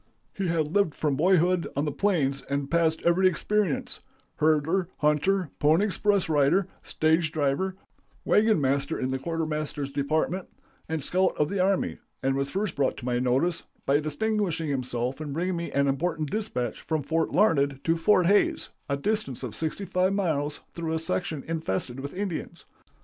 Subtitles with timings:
[0.33, 3.99] He had lived from boyhood on the plains and passed every experience
[4.37, 7.75] herder, hunter, pony express rider, stage driver,
[8.25, 10.47] wagon master in the quartermaster's department,
[10.89, 15.21] and scout of the army, and was first brought to my notice by distinguishing himself
[15.21, 19.53] in bringing me an important dispatch from Fort Larned to Fort Hays, a distance of
[19.53, 22.65] sixty five miles, through a section infested with Indians.